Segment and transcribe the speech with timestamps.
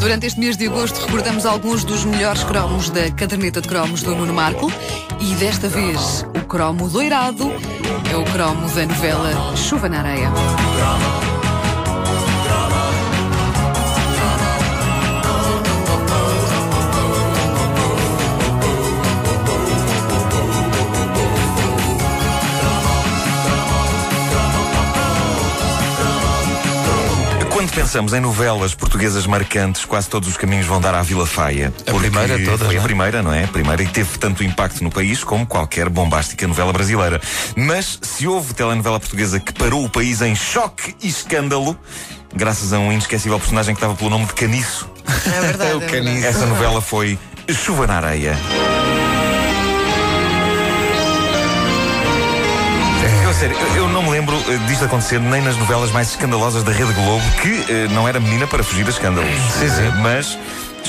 [0.00, 4.12] Durante este mês de agosto recordamos alguns dos melhores cromos da caderneta de cromos do
[4.14, 4.72] Nuno Marco
[5.20, 7.52] e desta vez o cromo doirado
[8.12, 10.32] é o cromo da novela Chuva na Areia.
[27.94, 31.72] Pensamos em novelas portuguesas marcantes, quase todos os caminhos vão dar à Vila Faia.
[31.86, 32.86] A primeira toda, Foi não a é?
[32.88, 33.44] primeira, não é?
[33.44, 37.20] A primeira e teve tanto impacto no país como qualquer bombástica novela brasileira.
[37.54, 41.78] Mas se houve telenovela portuguesa que parou o país em choque e escândalo,
[42.34, 45.70] graças a um inesquecível personagem que estava pelo nome de Caniço, É verdade.
[45.70, 46.26] É o caniço.
[46.26, 47.16] essa novela foi
[47.48, 48.36] Chuva na Areia.
[53.24, 56.62] Eu, sério, eu, eu não me lembro eh, disto acontecer nem nas novelas mais escandalosas
[56.62, 59.30] da Rede Globo, que eh, não era menina para fugir a escândalos.
[59.58, 59.82] Sim, sim.
[59.82, 60.38] Eh, mas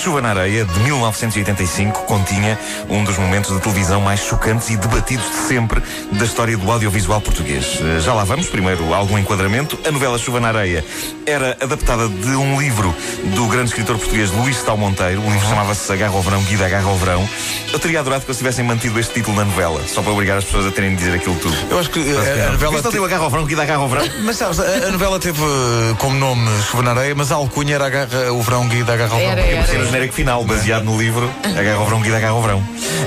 [0.05, 5.26] Chuva na Areia, de 1985, continha um dos momentos de televisão mais chocantes e debatidos
[5.26, 7.79] de sempre da história do audiovisual português.
[7.82, 9.79] Eh, Já lá vamos, primeiro algum enquadramento.
[9.84, 10.85] A novela Chuva na Areia
[11.26, 12.94] era adaptada de um livro
[13.34, 15.21] do grande escritor português Luís Tal Monteiro.
[15.21, 17.27] O livro chamava-se Agarra ao Verão, Guida Agarra ao Verão.
[17.74, 20.44] Eu teria adorado que eles tivessem mantido este título na novela, só para obrigar as
[20.46, 21.57] pessoas a terem de dizer aquilo tudo.
[21.72, 22.76] Eu acho que eh, a, a novela.
[22.76, 24.05] Isto não te- deu Agarra ao Verão, Guida Agarra ao Verão.
[24.24, 27.74] Mas sabes, a, a novela teve eh, como nome Chuva na Areia, mas a alcunha
[27.74, 29.32] era agarra, o verão guida agarra ao verão.
[29.32, 29.95] Era, o era.
[29.96, 32.63] Genérico final, baseado no livro Agarra ao Verão, Guida Agarra ao Verão.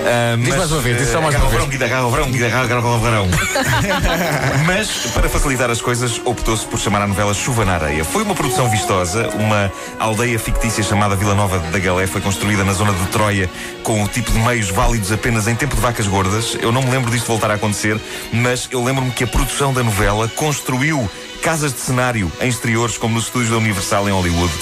[0.06, 1.64] Ah, mas, mais uma vez, diz só mais uma vez.
[1.67, 3.28] Guida Agarra ao Verão, Guida Agarra Agarra ao Verão.
[4.67, 8.05] Mas, para facilitar as coisas, optou-se por chamar a novela Chuva na Areia.
[8.05, 12.72] Foi uma produção vistosa, uma aldeia fictícia chamada Vila Nova da Galé foi construída na
[12.72, 13.50] zona de Troia
[13.83, 16.56] com o tipo de meios válidos apenas em tempo de vacas gordas.
[16.61, 18.00] Eu não me lembro disto voltar a acontecer,
[18.33, 21.09] mas eu lembro-me que a produção da novela construiu
[21.42, 24.53] casas de cenário em exteriores, como nos estúdios da Universal em Hollywood.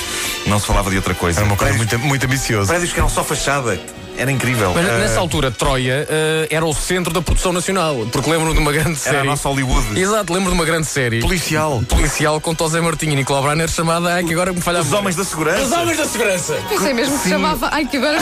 [0.47, 1.41] Não se falava de outra coisa.
[1.41, 2.69] Era uma coisa prédios, muito, muito ambiciosa.
[2.69, 3.81] prédios que eram só fachada.
[4.19, 4.73] Era incrível.
[4.75, 8.07] Mas Ah, nessa altura, Troia eh, era o centro da produção nacional.
[8.11, 9.17] Porque lembro de uma grande série.
[9.17, 10.01] era a nossa Hollywood.
[10.01, 11.21] Exato, lembro de uma grande série.
[11.21, 11.83] Policial.
[11.87, 14.91] Policial com Tosé Martinho e Nicolau Braner chamada Ai, que agora me falha a Os
[14.93, 15.63] homens da segurança.
[15.67, 16.55] Os homens da segurança!
[16.67, 17.69] Pensei mesmo que se chamava.
[17.71, 18.19] Ai, que agora.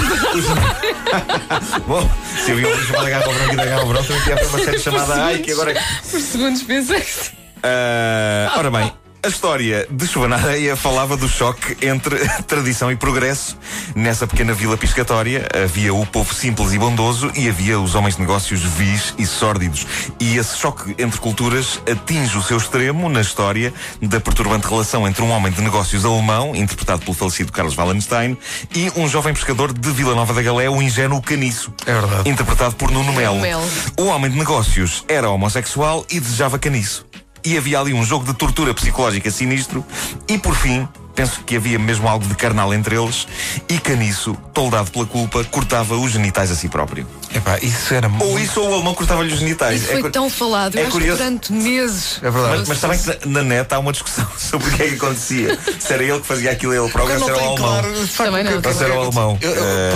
[1.86, 2.10] Bom,
[2.44, 4.78] se havia um livro chamado ao Verão e Agarra ao Verão, também tinha uma série
[4.80, 5.74] chamada Ai, que agora.
[6.10, 8.92] Por segundos pensei que Ah, ora bem.
[9.24, 13.56] A história de Chuva na Areia falava do choque entre tradição e progresso.
[13.96, 18.20] Nessa pequena vila piscatória havia o povo simples e bondoso e havia os homens de
[18.20, 19.86] negócios vis e sórdidos.
[20.20, 23.72] E esse choque entre culturas atinge o seu extremo na história
[24.02, 28.36] da perturbante relação entre um homem de negócios alemão, interpretado pelo falecido Carlos Wallenstein,
[28.74, 31.72] e um jovem pescador de Vila Nova da Galé, o ingênuo Caniço.
[31.86, 32.28] É verdade.
[32.28, 33.40] Interpretado por Nuno Melo.
[33.40, 33.66] Melo.
[33.98, 37.06] O homem de negócios era homossexual e desejava caniço.
[37.44, 39.84] E havia ali um jogo de tortura psicológica sinistro.
[40.26, 43.28] E por fim, penso que havia mesmo algo de carnal entre eles.
[43.68, 47.06] E Caniço, toldado pela culpa, cortava os genitais a si próprio.
[47.34, 49.82] Epá, isso era Ou isso ou o alemão cortava-lhe os genitais.
[49.82, 50.76] Isso foi cu- tão falado.
[50.76, 51.18] é Eu acho que curioso.
[51.18, 52.18] durante meses.
[52.22, 52.58] É verdade.
[52.60, 54.94] Mas, mas sabem que na, na net há uma discussão sobre o que é que
[54.94, 55.58] acontecia.
[55.80, 57.82] Se era ele que fazia aquilo ele próprio, se era o alemão.
[57.92, 59.38] de facto, Também não, o que- Ou se era o alemão.
[59.40, 59.90] Eu- Eh,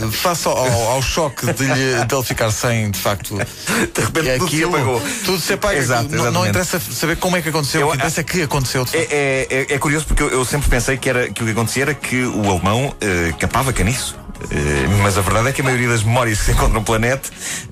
[0.00, 3.36] Porque face ao, ao choque de lhe, dele ficar sem, de facto,
[3.94, 5.02] De repente é tudo se aquilo, apagou.
[5.24, 5.78] tudo se apaga.
[5.78, 8.42] Exato, não, não interessa saber como é que aconteceu, Eu- o que interessa é que
[8.42, 8.84] aconteceu.
[8.84, 9.10] de facto.
[9.12, 11.52] É, é- é- é curioso porque eu, eu sempre pensei que, era, que o que
[11.52, 14.16] acontecia era que o alemão eh, capava caniço.
[14.50, 17.20] Eh, mas a verdade é que a maioria das memórias que se encontram pela net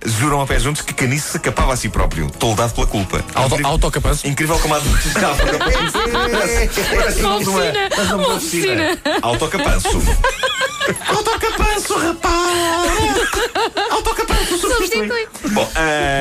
[0.04, 3.24] juram a pé juntos que Caniço se capava a si próprio, toldado pela culpa.
[3.34, 4.26] Auto, Incrível- autocapanço.
[4.26, 4.74] Incrível como
[6.88, 8.98] Parece nome de uma- oficina, parece uma oficina.
[9.22, 10.02] Autocapanço.
[11.08, 13.20] Autocapanço, rapaz!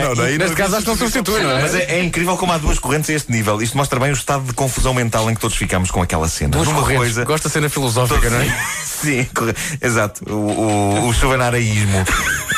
[0.04, 1.62] Não, daí Neste caso, acho que não substitui, não é?
[1.62, 3.62] mas é, é incrível como há duas correntes a este nível.
[3.62, 6.52] Isto mostra bem o estado de confusão mental em que todos ficamos com aquela cena.
[6.52, 6.98] Duas Numa correntes.
[7.06, 7.26] coisa.
[7.26, 8.58] Gosta de cena filosófica, não é?
[8.86, 10.22] Sim, corre- exato.
[10.30, 12.04] O, o, o chuvanaraísmo.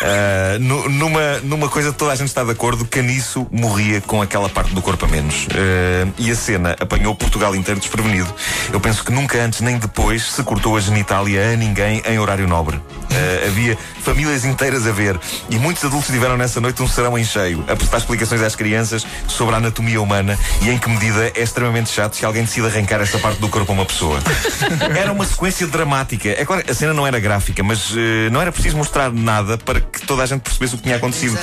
[0.02, 4.22] Ah, nu- numa, numa coisa que toda a gente está de acordo, Caniço morria com
[4.22, 5.47] aquela parte do corpo a menos.
[5.52, 8.34] Ah, e a cena apanhou Portugal inteiro desprevenido.
[8.73, 12.47] Eu penso que nunca antes nem depois se cortou a genitália a ninguém em horário
[12.47, 12.79] nobre.
[13.11, 17.23] Ah, havia famílias inteiras a ver e muitos adultos tiveram nessa noite um serão em
[17.23, 21.41] cheio a prestar explicações às crianças sobre a anatomia humana e em que medida é
[21.41, 24.19] extremamente chato se alguém decide arrancar esta parte do corpo a uma pessoa.
[24.97, 26.29] Era uma sequência dramática.
[26.29, 29.79] É claro, a cena não era gráfica, mas eh, não era preciso mostrar nada para
[29.81, 31.37] que toda a gente percebesse o que tinha acontecido.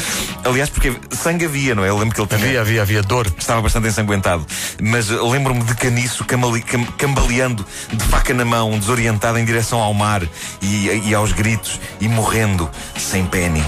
[0.44, 1.88] Aliás, porque sangue havia, não é?
[1.88, 3.26] Eu lembro que ele tinha, Havia, havia, havia dor.
[3.38, 4.46] estava bastante ensanguentado.
[4.82, 9.81] Mas eh, lembro-me de caniço camali- cam- cambaleando de faca na mão, desorientado em direção
[9.81, 10.23] ao mar
[10.62, 13.64] e, e aos gritos e morrendo sem pênis.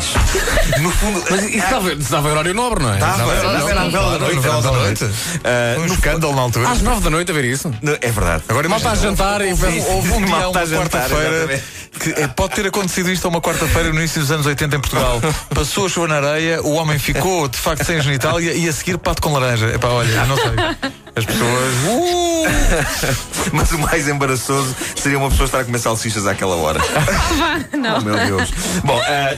[0.80, 2.94] No fundo, Mas isso estava, estava em horário nobre, não é?
[2.94, 4.36] Estava, Estava era novela da noite.
[4.36, 5.04] Novela da noite.
[5.04, 6.68] Um no- escândalo na altura.
[6.68, 7.72] Às nove da noite a ver isso.
[8.00, 8.42] É verdade.
[8.48, 9.66] Agora Mal está a jantar e houve,
[10.12, 11.62] um dia, uma quarta-feira,
[11.98, 14.80] que é, pode ter acontecido isto a uma quarta-feira no início dos anos 80 em
[14.80, 15.20] Portugal.
[15.54, 18.98] Passou a chuva na areia, o homem ficou de facto sem genitália e a seguir
[18.98, 19.66] pato com laranja.
[19.74, 20.44] Epá, olha, não sei.
[21.16, 21.74] As pessoas.
[21.86, 23.50] Uh!
[23.52, 26.80] Mas o mais embaraçoso seria uma pessoa estar a comer salsichas àquela hora.
[27.76, 27.98] Não.
[27.98, 28.50] Oh, meu Deus.
[28.84, 29.34] Bom, ah,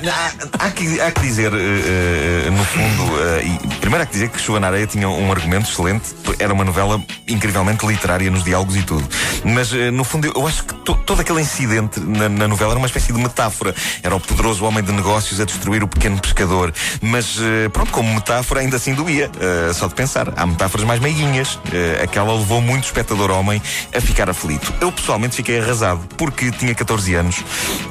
[0.59, 4.41] há, há que, há que dizer, eh, no fundo, e primeiro há que dizer que
[4.41, 6.99] Chuva na Areia tinha um argumento excelente, era uma novela
[7.29, 9.07] incrivelmente literária nos diálogos e tudo.
[9.45, 12.79] Mas, eh, no fundo, eu, acho que to- todo aquele incidente na, na novela era
[12.79, 13.75] uma espécie de metáfora.
[14.03, 16.73] Era o poderoso homem de negócios a destruir o pequeno pescador.
[17.03, 19.31] Mas, eh, pronto, como metáfora, ainda assim doía.
[19.39, 20.33] eh, só de pensar.
[20.37, 21.59] Há metáforas mais meiguinhas.
[21.71, 23.61] Eh, aquela levou muito espectador homem
[23.95, 24.73] a ficar aflito.
[24.81, 27.45] Eu, pessoalmente, fiquei arrasado, porque tinha 14 anos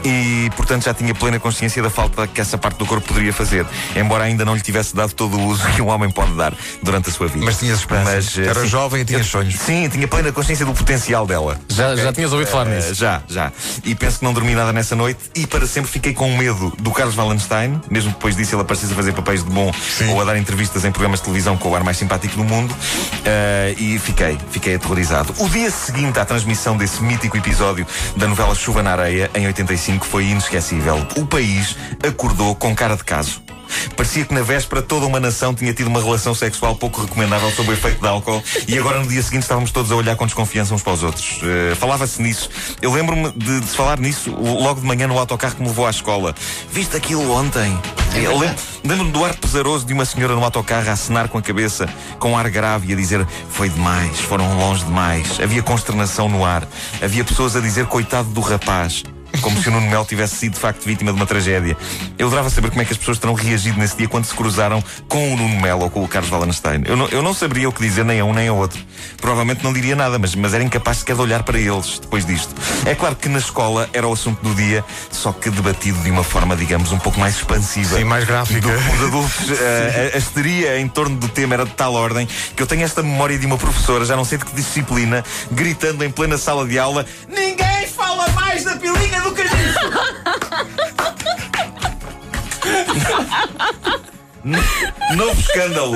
[0.03, 3.67] e, portanto, já tinha plena consciência da falta que essa parte do corpo poderia fazer,
[3.95, 7.09] embora ainda não lhe tivesse dado todo o uso que um homem pode dar durante
[7.09, 7.45] a sua vida.
[7.45, 8.11] Mas tinhas esperança.
[8.11, 9.55] Mas, eh, Era sim, jovem e tinhas eu- sonhos.
[9.55, 11.59] Sim, tinha plena consciência do potencial dela.
[11.69, 12.93] Já, já tinhas ouvido falar Eh, nisso.
[12.95, 13.51] já, já.
[13.83, 16.91] E penso que não dormi nada nessa noite e para sempre fiquei com medo do
[16.91, 19.71] Carlos Wallenstein, mesmo depois disso ele aparecesse a fazer papéis de bom
[20.11, 22.75] ou a dar entrevistas em programas de televisão com o ar mais simpático do mundo.
[23.25, 25.33] Eh, e fiquei, fiquei aterrorizado.
[25.39, 27.85] O dia seguinte à transmissão desse mítico episódio
[28.15, 31.05] da novela Chuva na Areia, em 85, foi inesquecível.
[31.17, 31.75] O país
[32.07, 33.41] acordou com cara de caso.
[33.95, 37.69] Parecia que na véspera toda uma nação tinha tido uma relação sexual pouco recomendável sob
[37.69, 40.73] o efeito de álcool e agora no dia seguinte estávamos todos a olhar com desconfiança
[40.73, 41.39] uns para os outros.
[41.43, 42.49] Eh, Falava-se nisso.
[42.81, 45.85] Eu lembro-me de, de se falar nisso logo de manhã no autocarro que me levou
[45.87, 46.33] à escola.
[46.71, 47.77] Viste aquilo ontem?
[48.15, 48.53] Eu lem-
[48.83, 51.87] Lembro-me do ar pesaroso de uma senhora no autocarro a acenar com a cabeça,
[52.19, 55.39] com um ar grave e a dizer foi demais, foram longe demais.
[55.41, 56.67] Havia consternação no ar.
[57.01, 59.03] Havia pessoas a dizer coitado do rapaz.
[59.39, 61.77] Como se o Nuno Melo tivesse sido de facto vítima de uma tragédia.
[62.17, 64.83] Eu adorava saber como é que as pessoas terão reagido nesse dia quando se cruzaram
[65.07, 66.83] com o Nuno Melo ou com o Carlos Wallenstein.
[66.85, 68.79] Eu não, eu não saberia o que dizer nem a um nem ao outro.
[69.19, 72.53] Provavelmente não diria nada, mas, mas era incapaz sequer de olhar para eles depois disto.
[72.85, 76.23] É claro que na escola era o assunto do dia, só que debatido de uma
[76.23, 77.97] forma, digamos, um pouco mais expansiva.
[77.97, 78.61] Sim, mais gráfica.
[78.61, 79.51] Do os adultos.
[79.59, 82.83] eh, a, a histeria em torno do tema era de tal ordem que eu tenho
[82.83, 86.67] esta memória de uma professora, já não sei de que disciplina, gritando em plena sala
[86.67, 87.70] de aula: Ninguém
[95.15, 95.93] Novo escândalo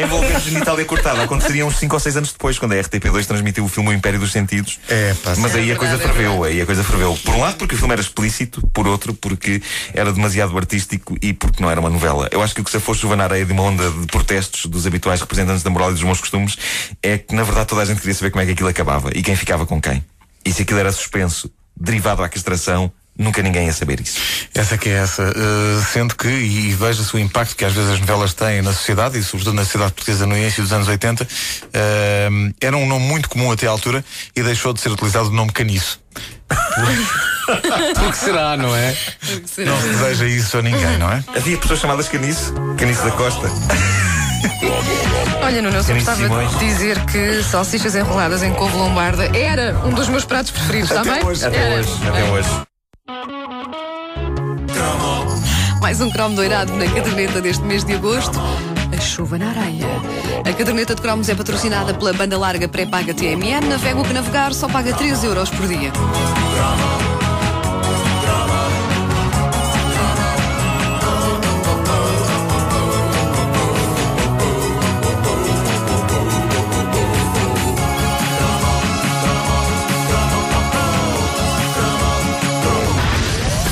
[0.00, 1.22] envolvendo genitália cortada.
[1.22, 4.20] Aconteceria uns 5 ou 6 anos depois, quando a RTP2 transmitiu o filme O Império
[4.20, 4.78] dos Sentidos.
[4.88, 7.18] É, pá, Mas aí É a coisa verdade, é ferveu, aí a coisa ferveu.
[7.24, 9.60] Por um lado, porque o filme era explícito, por outro, porque
[9.92, 12.28] era demasiado artístico e porque não era uma novela.
[12.30, 14.66] Eu acho que o que se fosse chuva na areia de uma onda de protestos
[14.66, 16.56] dos habituais representantes da moral e dos bons costumes
[17.02, 19.22] é que, na verdade, toda a gente queria saber como é que aquilo acabava e
[19.22, 20.04] quem ficava com quem.
[20.44, 24.18] E se aquilo era suspenso, derivado à castração, nunca ninguém ia saber isso.
[24.54, 25.24] Essa que é essa.
[25.24, 29.18] Uh, sendo que, e veja-se o impacto que às vezes as novelas têm na sociedade,
[29.18, 31.28] e sobretudo na sociedade portuguesa no início dos anos 80, uh,
[32.60, 34.04] era um nome muito comum até à altura
[34.34, 36.00] e deixou de ser utilizado o nome caniço.
[37.48, 38.94] Que será, não é?
[39.46, 39.70] Será?
[39.70, 41.24] Não se deseja isso a ninguém, não é?
[41.34, 43.50] Havia pessoas chamadas Caniço, Caniço da Costa.
[45.42, 46.50] Olha, Nuno, eu só gostava Simões.
[46.50, 51.02] de dizer que salsichas enroladas em couve lombarda era um dos meus pratos preferidos, está
[51.02, 51.22] bem?
[51.22, 51.80] Até Era.
[51.80, 52.67] hoje, até hoje.
[55.80, 58.38] Mais um cromo doirado na caderneta deste mês de agosto.
[58.94, 59.86] A chuva na areia.
[60.44, 63.66] A caderneta de cromos é patrocinada pela banda larga pré-paga TMN.
[63.66, 65.90] Navega o que navegar, só paga 3 euros por dia.